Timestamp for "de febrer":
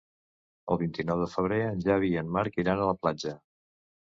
1.23-1.59